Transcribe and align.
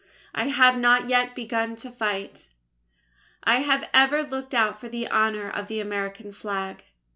I 0.33 0.47
have 0.47 0.79
not 0.79 1.09
yet 1.09 1.35
begun 1.35 1.75
to 1.75 1.91
fight! 1.91 2.47
I 3.43 3.57
have 3.57 3.87
ever 3.93 4.23
looked 4.23 4.55
out 4.55 4.79
for 4.79 4.89
the 4.89 5.07
honour 5.07 5.47
of 5.47 5.67
the 5.67 5.79
American 5.79 6.31
Flag. 6.31 6.83